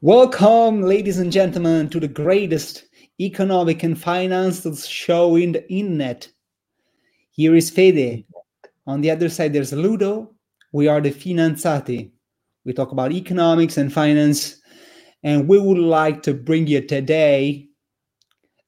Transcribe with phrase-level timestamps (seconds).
[0.00, 2.84] Welcome, ladies and gentlemen, to the greatest
[3.20, 6.28] economic and financial show in the internet.
[7.30, 8.24] Here is Fede.
[8.86, 10.32] On the other side, there's Ludo.
[10.72, 12.10] We are the Finanzati.
[12.64, 14.60] We talk about economics and finance,
[15.22, 17.68] and we would like to bring you today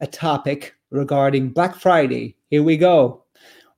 [0.00, 2.36] a topic regarding Black Friday.
[2.50, 3.24] Here we go.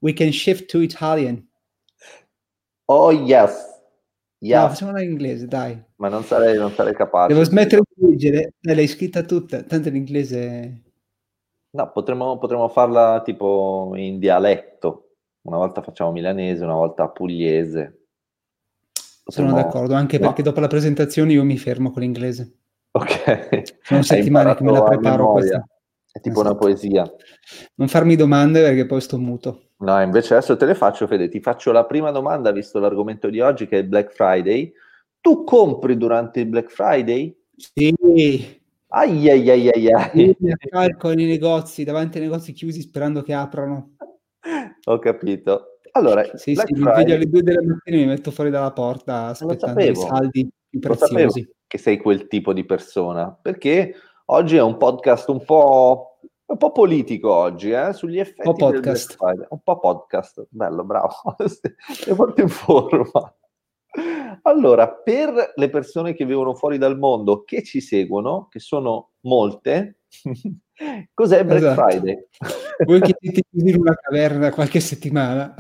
[0.01, 1.47] We can shift to Italian.
[2.89, 3.68] Oh yes,
[4.41, 5.83] No, yes, facciamola in inglese, dai.
[5.97, 7.33] ma non sarei, non sarei capace.
[7.33, 8.53] Devo smettere di leggere.
[8.61, 10.83] Dai, l'hai scritta tutta, tanto in inglese...
[11.71, 15.11] No, potremmo, potremmo farla tipo in dialetto.
[15.43, 18.07] Una volta facciamo milanese, una volta pugliese.
[19.25, 20.27] Sono Potremmo- d'accordo, anche no.
[20.27, 22.57] perché dopo la presentazione io mi fermo con l'inglese.
[22.93, 23.79] Ok.
[23.83, 25.67] Sono settimane che me la preparo questa.
[26.11, 26.65] È tipo una Esatto.
[26.65, 27.15] poesia.
[27.77, 29.63] Non farmi domande perché poi sto muto.
[29.79, 31.29] No, invece adesso te le faccio, Fede.
[31.29, 34.73] Ti faccio la prima domanda, visto l'argomento di oggi, che è il Black Friday.
[35.21, 37.37] Tu compri durante il Black Friday?
[37.57, 37.93] Sì,
[38.91, 40.37] Ai ai ai ai ai.
[40.39, 43.97] mi accalco nei negozi, davanti ai negozi chiusi sperando che aprano.
[44.87, 45.79] Ho capito.
[45.93, 48.51] Allora, Sì, Black sì, mi Friday- sveglio alle due della mattina e mi metto fuori
[48.51, 51.51] dalla porta aspettando i saldi più preziosi.
[51.67, 53.95] che sei quel tipo di persona, perché
[54.31, 58.71] oggi è un podcast un po', un po' politico oggi, eh, sugli effetti Un po'
[58.71, 59.17] del Black podcast.
[59.17, 59.47] Friday.
[59.51, 61.15] Un po' podcast, bello, bravo,
[61.47, 63.35] sei molto in forma.
[64.43, 70.01] Allora, per le persone che vivono fuori dal mondo, che ci seguono, che sono molte,
[71.15, 71.81] cos'è Black Esatto.
[71.83, 72.29] Friday?
[72.85, 75.55] Voi che siete chiusi in una caverna qualche settimana.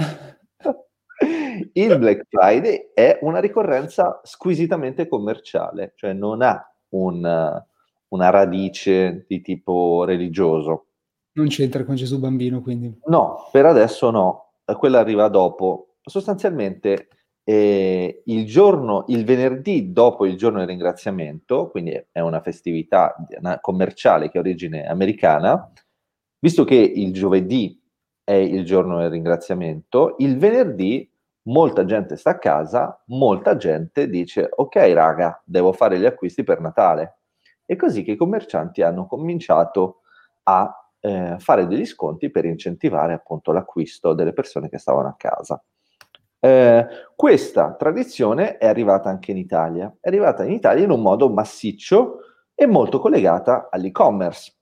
[1.72, 7.66] Il Black Friday è una ricorrenza squisitamente commerciale, cioè non ha un-
[8.08, 10.86] una radice di tipo religioso.
[11.32, 13.00] Non c'entra con Gesù bambino, quindi.
[13.06, 15.96] No, per adesso no, quella arriva dopo.
[16.02, 17.08] Sostanzialmente
[17.44, 23.14] eh, il giorno, il venerdì dopo il giorno del ringraziamento, quindi è una festività
[23.60, 25.72] commerciale che ha origine americana,
[26.40, 27.80] visto che il giovedì
[28.22, 31.10] è il giorno del ringraziamento, il venerdì
[31.44, 36.60] molta gente sta a casa, molta gente dice ok raga, devo fare gli acquisti per
[36.60, 37.17] Natale.
[37.68, 40.00] È così che i commercianti hanno cominciato
[40.44, 45.62] a eh, fare degli sconti per incentivare appunto l'acquisto delle persone che stavano a casa.
[46.40, 51.28] Eh, questa tradizione è arrivata anche in Italia, è arrivata in Italia in un modo
[51.28, 52.20] massiccio
[52.54, 54.54] e molto collegata all'e-commerce.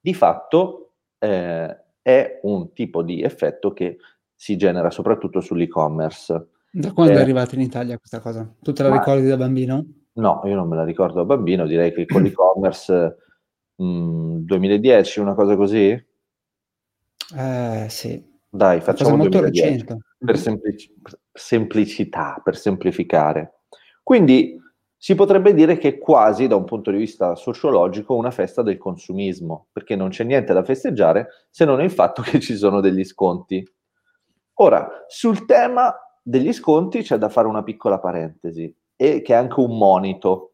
[0.00, 3.98] Di fatto eh, è un tipo di effetto che
[4.34, 6.46] si genera soprattutto sull'e-commerce.
[6.72, 8.50] Da quando Eh, è arrivata in Italia questa cosa?
[8.58, 9.84] Tu te la ricordi da bambino?
[10.12, 13.16] No, io non me la ricordo da bambino, direi che con l'e-commerce
[13.76, 15.90] mh, 2010, una cosa così?
[17.36, 18.28] Eh, sì.
[18.48, 19.70] Dai, facciamo molto 2010.
[19.70, 19.98] recente.
[20.18, 23.60] per semplici- per semplicità, per semplificare.
[24.02, 24.58] Quindi
[24.96, 28.76] si potrebbe dire che è quasi, da un punto di vista sociologico, una festa del
[28.76, 33.04] consumismo, perché non c'è niente da festeggiare se non il fatto che ci sono degli
[33.04, 33.66] sconti.
[34.54, 39.58] Ora, sul tema degli sconti c'è da fare una piccola parentesi, e che è anche
[39.60, 40.50] un monito.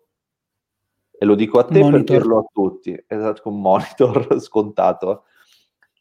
[1.19, 2.05] E lo dico a te Monitor.
[2.05, 3.05] per dirlo a tutti.
[3.09, 5.25] Esatto, un monitor scontato.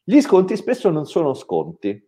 [0.04, 2.00] Gli sconti spesso non sono sconti,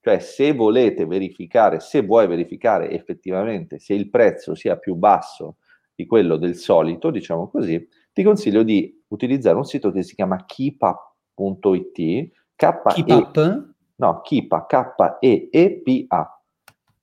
[0.00, 5.58] cioè, se volete verificare, se vuoi verificare effettivamente se il prezzo sia più basso
[5.94, 10.44] di quello del solito, diciamo così, ti consiglio di utilizzare un sito che si chiama
[10.44, 13.64] keepup.it, K Keep E- up?
[13.96, 16.42] no, Keepa, K-E-E-P-A.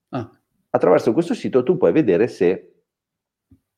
[0.10, 0.32] Ah,
[0.72, 2.73] Attraverso questo sito tu puoi vedere se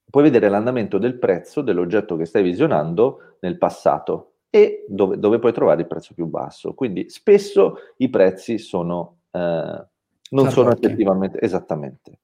[0.10, 5.52] puoi vedere l'andamento del prezzo dell'oggetto che stai visionando nel passato e dove, dove puoi
[5.52, 6.74] trovare il prezzo più basso.
[6.74, 9.86] Quindi spesso i prezzi sono, eh,
[10.30, 12.20] non sono effettivamente esattamente.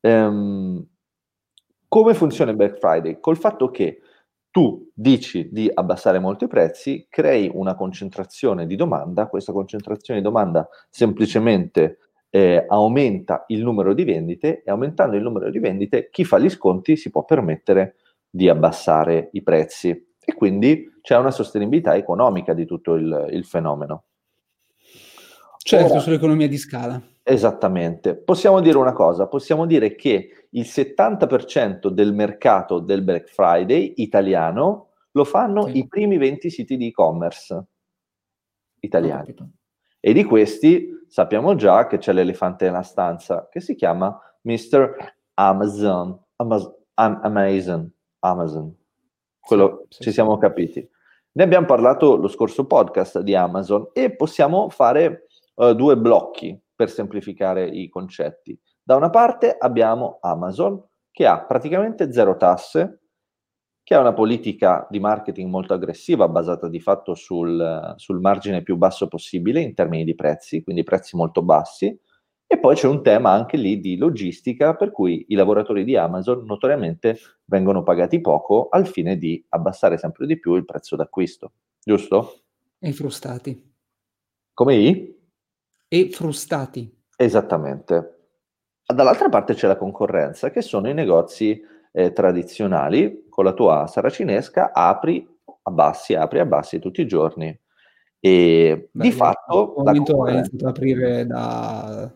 [0.00, 0.86] Ehm,
[1.88, 3.18] come funziona il Black Friday?
[3.20, 4.00] Col fatto che
[4.50, 10.26] tu dici di abbassare molto i prezzi, crei una concentrazione di domanda, questa concentrazione di
[10.26, 16.24] domanda semplicemente eh, aumenta il numero di vendite e aumentando il numero di vendite chi
[16.24, 17.96] fa gli sconti si può permettere
[18.30, 19.90] di abbassare i prezzi
[20.24, 24.04] e quindi c'è una sostenibilità economica di tutto il, il fenomeno.
[25.58, 27.02] certo, Ora- sull'economia di scala.
[27.22, 28.16] Esattamente.
[28.16, 34.88] Possiamo dire una cosa, possiamo dire che il 70% del mercato del Black Friday italiano
[35.12, 35.78] lo fanno Sì.
[35.78, 37.64] i primi 20 siti di e-commerce
[38.80, 39.34] italiani.
[40.00, 45.14] E di questi sappiamo già che c'è l'elefante nella stanza che si chiama Mr.
[45.34, 46.18] Amazon.
[46.36, 47.92] Amaz- Am- Amazon.
[48.20, 48.74] Amazon.
[49.40, 50.88] Quello Sì, sì, ci siamo capiti.
[51.32, 55.26] Ne abbiamo parlato lo scorso podcast di Amazon e possiamo fare
[55.56, 58.58] eh, due blocchi per semplificare i concetti.
[58.82, 60.80] Da una parte abbiamo Amazon
[61.10, 63.00] che ha praticamente zero tasse
[63.90, 68.76] che ha una politica di marketing molto aggressiva, basata di fatto sul, sul margine più
[68.76, 71.98] basso possibile in termini di prezzi, quindi prezzi molto bassi,
[72.46, 76.44] e poi c'è un tema anche lì di logistica, per cui i lavoratori di Amazon
[76.44, 82.42] notoriamente vengono pagati poco al fine di abbassare sempre di più il prezzo d'acquisto, giusto?
[82.78, 83.74] E frustati.
[84.54, 85.18] Come i?
[85.88, 86.96] E frustati.
[87.16, 88.18] Esattamente.
[88.86, 91.60] Dall'altra parte c'è la concorrenza, che sono i negozi
[91.92, 95.26] eh, tradizionali, con la tua saracinesca apri,
[95.62, 97.58] abbassi, apri, abbassi tutti i giorni.
[98.20, 99.54] E Beh, di fatto...
[99.54, 102.14] Ho iniziato ad aprire da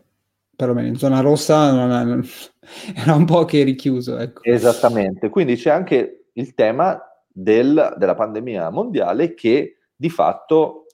[0.55, 2.25] perlomeno in zona rossa non è,
[2.95, 4.17] era un po' che richiuso.
[4.17, 4.43] Ecco.
[4.43, 10.85] Esattamente, quindi c'è anche il tema del, della pandemia mondiale che di fatto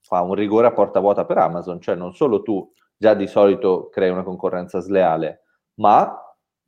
[0.00, 3.90] fa un rigore a porta vuota per Amazon, cioè non solo tu già di solito
[3.90, 5.42] crei una concorrenza sleale,
[5.74, 6.18] ma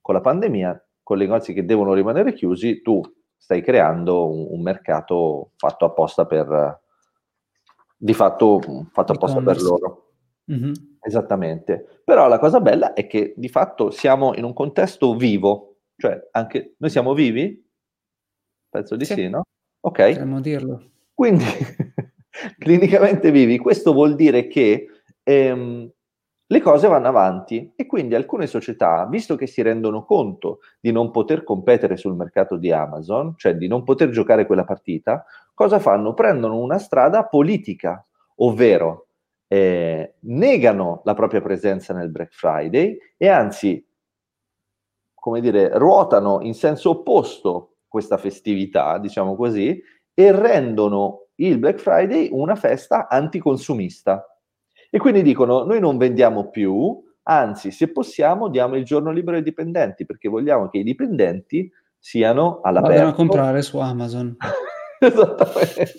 [0.02, 3.00] con la pandemia, con i negozi che devono rimanere chiusi, tu
[3.34, 6.82] stai creando un, un mercato fatto apposta per,
[7.96, 8.60] di fatto
[8.92, 10.12] fatto apposta per loro.
[10.52, 10.72] Mm-hmm.
[11.00, 12.02] Esattamente.
[12.04, 16.74] Però la cosa bella è che di fatto siamo in un contesto vivo, cioè anche
[16.76, 17.66] noi siamo vivi?
[18.68, 19.44] Penso di sì, sì no?
[19.80, 20.08] Ok.
[20.08, 20.90] Potremmo dirlo.
[21.14, 21.44] Quindi,
[22.58, 23.56] clinicamente vivi.
[23.56, 24.88] Questo vuol dire che
[25.22, 25.90] ehm,
[26.50, 31.10] le cose vanno avanti e quindi alcune società, visto che si rendono conto di non
[31.10, 36.14] poter competere sul mercato di Amazon, cioè di non poter giocare quella partita, cosa fanno?
[36.14, 38.02] Prendono una strada politica,
[38.36, 39.08] ovvero
[39.46, 43.86] eh, negano la propria presenza nel Black Friday e anzi,
[45.14, 49.82] come dire, ruotano in senso opposto questa festività, diciamo così,
[50.14, 54.24] e rendono il Black Friday una festa anticonsumista.
[54.90, 59.42] E quindi dicono, noi non vendiamo più, anzi, se possiamo, diamo il giorno libero ai
[59.42, 62.94] dipendenti, perché vogliamo che i dipendenti siano all'aperto.
[62.94, 64.36] Vadano a comprare su Amazon.
[64.98, 65.98] Esattamente.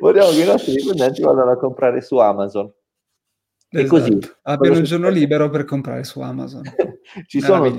[0.00, 2.72] Vogliamo che i nostri dipendenti vadano a comprare su Amazon.
[3.70, 3.78] Esatto.
[3.78, 4.18] E così.
[4.42, 6.62] Abbiano il giorno libero per comprare su Amazon.
[7.26, 7.70] Ci sono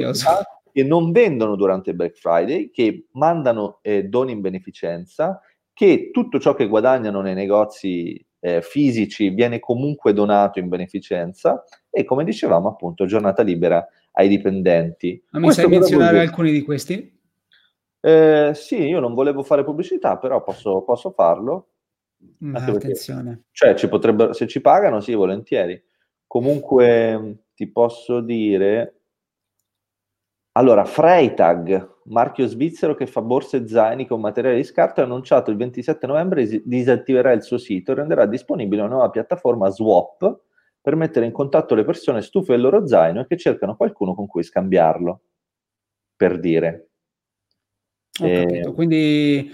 [0.72, 5.42] che non vendono durante il Black Friday, che mandano eh, doni in beneficenza,
[5.74, 12.04] che tutto ciò che guadagnano nei negozi eh, fisici viene comunque donato in beneficenza e
[12.06, 15.22] come dicevamo appunto giornata libera ai dipendenti.
[15.32, 17.18] Ma mi sai menzionare alcuni di questi?
[18.02, 21.68] Eh, sì, io non volevo fare pubblicità, però posso, posso farlo.
[22.40, 23.44] Ma attenzione.
[23.52, 25.82] cioè, ci potrebbero, se ci pagano, sì, volentieri.
[26.26, 28.99] Comunque, ti posso dire...
[30.54, 35.52] Allora, Freitag, marchio svizzero che fa borse e zaini con materiale di scarto, ha annunciato
[35.52, 40.40] il 27 novembre disattiverà il suo sito e renderà disponibile una nuova piattaforma Swap
[40.82, 44.28] per mettere in contatto le persone stufe del loro zaino e che cercano qualcuno con
[44.28, 45.22] cui scambiarlo.
[46.16, 46.90] Per dire.
[48.22, 49.50] Eh, Quindi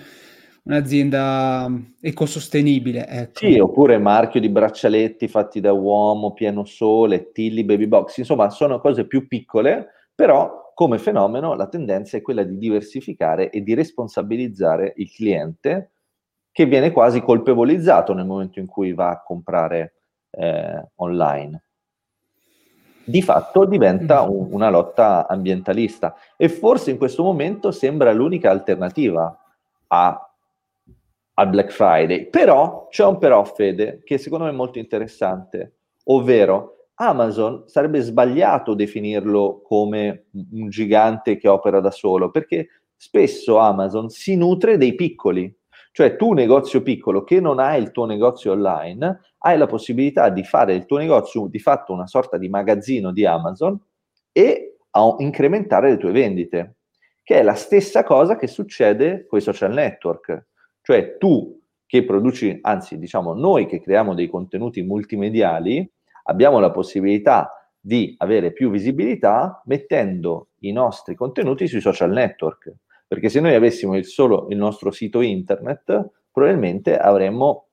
[0.64, 1.70] un'azienda
[2.02, 3.06] ecosostenibile.
[3.08, 3.40] Ecco.
[3.40, 8.80] Sì, oppure marchio di braccialetti fatti da uomo, pieno sole, Tilly Baby Box, insomma sono
[8.80, 14.92] cose più piccole, però come fenomeno la tendenza è quella di diversificare e di responsabilizzare
[14.98, 15.92] il cliente
[16.52, 19.94] che viene quasi colpevolizzato nel momento in cui va a comprare
[20.32, 21.64] eh, online.
[23.06, 24.30] Di fatto diventa mm.
[24.30, 29.34] un, una lotta ambientalista e forse in questo momento sembra l'unica alternativa
[29.88, 30.30] a
[31.36, 32.30] al Black Friday.
[32.30, 38.74] Però c'è un però, Fede, che secondo me è molto interessante, ovvero Amazon sarebbe sbagliato
[38.74, 45.54] definirlo come un gigante che opera da solo, perché spesso Amazon si nutre dei piccoli.
[45.92, 50.44] Cioè tu negozio piccolo che non hai il tuo negozio online, hai la possibilità di
[50.44, 53.80] fare il tuo negozio di fatto una sorta di magazzino di Amazon
[54.34, 54.78] e
[55.20, 56.76] incrementare le tue vendite,
[57.24, 60.48] che è la stessa cosa che succede con i social network.
[60.82, 65.90] Cioè tu che produci, anzi diciamo noi che creiamo dei contenuti multimediali,
[66.26, 72.74] abbiamo la possibilità di avere più visibilità mettendo i nostri contenuti sui social network.
[73.08, 77.68] Perché se noi avessimo il solo il nostro sito internet, probabilmente avremmo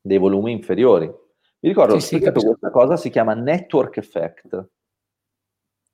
[0.00, 1.10] dei volumi inferiori.
[1.58, 4.68] Vi ricordo, sì, sì, questa cosa si chiama network effect.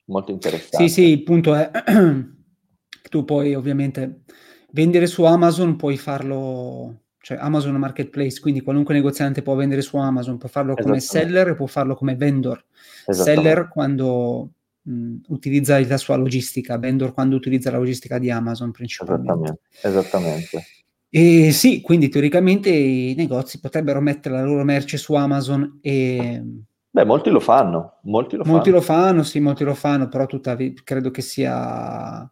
[0.07, 0.76] Molto interessante.
[0.76, 1.71] Sì, sì, il punto è
[3.11, 4.23] tu poi ovviamente
[4.71, 10.38] vendere su Amazon puoi farlo, cioè Amazon Marketplace, quindi qualunque negoziante può vendere su Amazon,
[10.38, 12.64] può farlo come seller e può farlo come vendor.
[13.04, 14.50] Seller quando
[14.83, 19.59] mh, utilizza la sua logistica, vendor quando utilizza la logistica di Amazon principalmente.
[19.73, 20.59] Esattamente.
[20.61, 20.66] Esattamente.
[21.09, 26.40] E sì, quindi teoricamente i negozi potrebbero mettere la loro merce su Amazon e...
[26.88, 28.76] Beh, molti lo fanno, molti lo molti fanno.
[28.76, 32.30] lo fanno, sì, molti lo fanno, però tuttavia credo che sia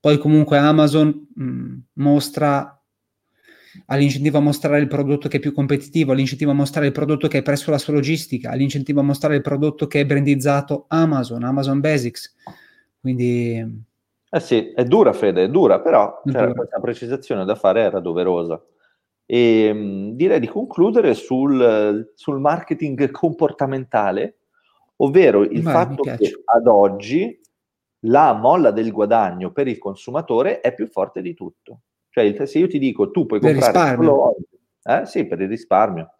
[0.00, 2.83] Poi comunque Amazon mh, mostra
[3.86, 7.38] all'incentivo a mostrare il prodotto che è più competitivo, all'incentivo a mostrare il prodotto che
[7.38, 11.80] è presso la sua logistica, all'incentivo a mostrare il prodotto che è brandizzato Amazon, Amazon
[11.80, 12.34] Basics.
[13.00, 13.82] Quindi...
[14.30, 16.52] Eh sì, è dura Fede, è dura, però è dura.
[16.52, 18.60] questa precisazione da fare era doverosa.
[19.26, 24.38] E mh, direi di concludere sul, sul marketing comportamentale,
[24.96, 27.40] ovvero il Vai, fatto che ad oggi
[28.06, 31.80] la molla del guadagno per il consumatore è più forte di tutto.
[32.14, 34.36] Cioè, se io ti dico tu puoi per comprare solo
[34.84, 35.04] eh?
[35.04, 36.14] sì, per il risparmio,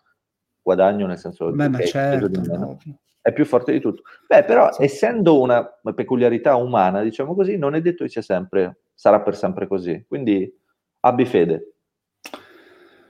[0.61, 2.79] guadagno nel senso Beh, che certo, no.
[3.21, 4.03] è più forte di tutto.
[4.27, 4.83] Beh, però sì.
[4.83, 9.69] essendo una peculiarità umana, diciamo così, non è detto che sia sempre, sarà per sempre
[9.69, 10.05] così.
[10.09, 10.53] Quindi
[10.99, 11.75] abbi fede.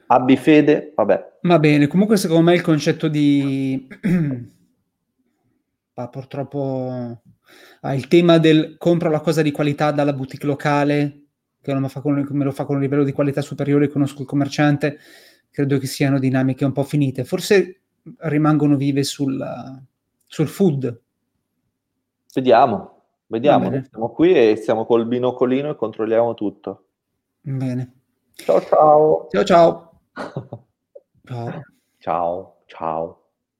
[0.09, 1.39] Abbi fede, vabbè.
[1.41, 3.89] Va bene, comunque secondo me il concetto di...
[5.95, 7.19] ah, purtroppo
[7.81, 11.24] ah, il tema del compro la cosa di qualità dalla boutique locale
[11.65, 14.29] che non fa con, me lo fa con un livello di qualità superiore, conosco il
[14.29, 14.99] commerciante,
[15.51, 17.25] credo che siano dinamiche un po' finite.
[17.25, 17.81] Forse
[18.19, 19.43] rimangono vive sul,
[20.27, 21.01] sul food.
[22.35, 23.71] Vediamo, vediamo.
[23.89, 26.85] Siamo qui e siamo col binocolino e controlliamo tutto.
[27.41, 27.95] Bene.
[28.35, 29.29] Ciao ciao.
[29.31, 30.01] Ciao ciao.
[31.25, 31.63] ciao.
[31.99, 33.24] Ciao ciao.